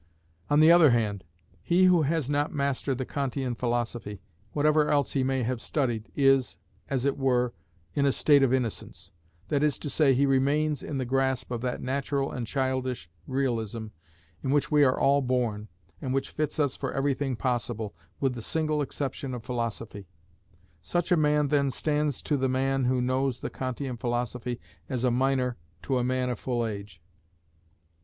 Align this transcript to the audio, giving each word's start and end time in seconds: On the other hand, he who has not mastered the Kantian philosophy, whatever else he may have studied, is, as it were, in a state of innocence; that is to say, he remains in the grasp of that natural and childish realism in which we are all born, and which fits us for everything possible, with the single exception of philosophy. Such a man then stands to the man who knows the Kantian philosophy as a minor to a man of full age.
On 0.49 0.59
the 0.61 0.71
other 0.71 0.89
hand, 0.89 1.23
he 1.61 1.83
who 1.83 2.01
has 2.01 2.27
not 2.27 2.51
mastered 2.51 2.97
the 2.97 3.05
Kantian 3.05 3.53
philosophy, 3.53 4.19
whatever 4.51 4.89
else 4.89 5.11
he 5.11 5.23
may 5.23 5.43
have 5.43 5.61
studied, 5.61 6.11
is, 6.15 6.57
as 6.89 7.05
it 7.05 7.19
were, 7.19 7.53
in 7.93 8.07
a 8.07 8.11
state 8.11 8.41
of 8.41 8.51
innocence; 8.51 9.11
that 9.49 9.61
is 9.61 9.77
to 9.77 9.91
say, 9.91 10.15
he 10.15 10.25
remains 10.25 10.81
in 10.81 10.97
the 10.97 11.05
grasp 11.05 11.51
of 11.51 11.61
that 11.61 11.83
natural 11.83 12.31
and 12.31 12.47
childish 12.47 13.11
realism 13.27 13.89
in 14.43 14.49
which 14.49 14.71
we 14.71 14.83
are 14.83 14.99
all 14.99 15.21
born, 15.21 15.67
and 16.01 16.15
which 16.15 16.31
fits 16.31 16.59
us 16.59 16.75
for 16.75 16.91
everything 16.91 17.35
possible, 17.35 17.93
with 18.19 18.33
the 18.33 18.41
single 18.41 18.81
exception 18.81 19.35
of 19.35 19.43
philosophy. 19.43 20.07
Such 20.81 21.11
a 21.11 21.15
man 21.15 21.49
then 21.49 21.69
stands 21.69 22.23
to 22.23 22.37
the 22.37 22.49
man 22.49 22.85
who 22.85 23.03
knows 23.03 23.39
the 23.41 23.51
Kantian 23.51 23.97
philosophy 23.97 24.59
as 24.89 25.03
a 25.03 25.11
minor 25.11 25.57
to 25.83 25.99
a 25.99 26.03
man 26.03 26.31
of 26.31 26.39
full 26.39 26.65
age. 26.65 27.03